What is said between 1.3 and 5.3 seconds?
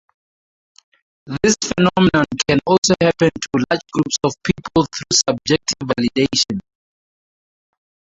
This phenomenon can also happen to large groups of people through